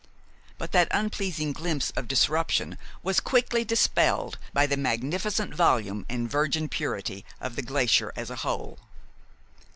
[0.57, 6.69] But that unpleasing glimpse of disruption was quickly dispelled by the magnificent volume and virgin
[6.69, 8.79] purity of the glacier as a whole.